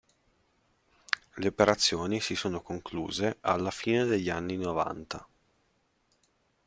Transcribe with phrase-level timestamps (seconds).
[1.35, 5.27] Le operazioni si sono concluse alla fine degli anni novanta.